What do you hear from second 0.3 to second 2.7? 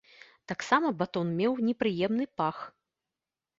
Таксама батон меў непрыемны пах.